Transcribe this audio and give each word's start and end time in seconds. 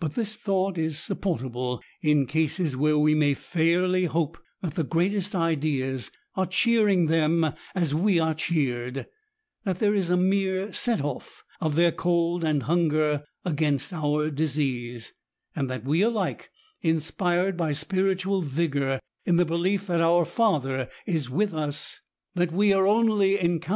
But 0.00 0.16
this 0.16 0.34
thought 0.34 0.76
is 0.76 0.98
sup 0.98 1.20
portable 1.20 1.80
in 2.02 2.26
cases 2.26 2.76
where 2.76 2.98
we 2.98 3.14
may 3.14 3.34
fairly 3.34 4.06
hope 4.06 4.36
that 4.62 4.74
the 4.74 4.82
greatest 4.82 5.32
ideas 5.32 6.10
are 6.34 6.46
cheering 6.48 7.06
them 7.06 7.54
as 7.72 7.94
we 7.94 8.18
are 8.18 8.34
cheered; 8.34 9.06
that 9.62 9.78
there 9.78 9.94
is 9.94 10.10
a 10.10 10.16
mere 10.16 10.72
set 10.72 11.04
off 11.04 11.44
of 11.60 11.76
their 11.76 11.92
cold 11.92 12.42
and 12.42 12.64
hunger 12.64 13.22
against 13.44 13.92
our 13.92 14.28
disease; 14.28 15.12
and 15.54 15.70
that 15.70 15.84
we 15.84 16.02
are 16.02 16.08
alike 16.08 16.50
inspired 16.82 17.56
by 17.56 17.70
spiritual 17.72 18.42
vigour 18.42 18.98
in 19.24 19.36
the 19.36 19.44
belief 19.44 19.86
that 19.86 20.00
our 20.00 20.24
Father 20.24 20.88
is 21.06 21.30
with 21.30 21.54
us,— 21.54 22.00
that 22.34 22.50
we 22.50 22.72
are 22.72 22.88
only 22.88 23.34
encoun 23.36 23.60
164 23.60 23.60
E88ATS. 23.62 23.72